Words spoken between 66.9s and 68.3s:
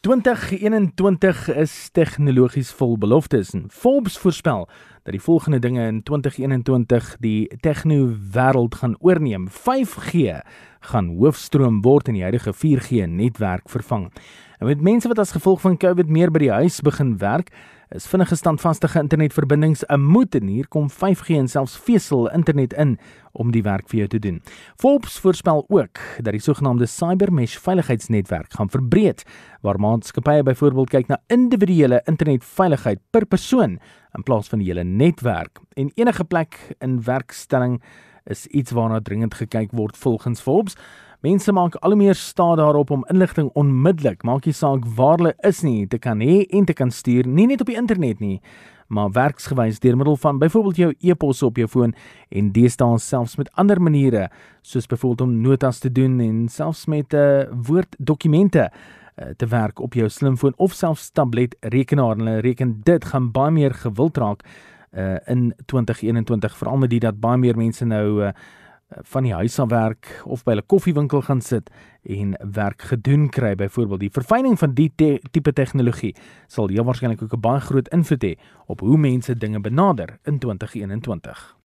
dit dat baie meer mense nou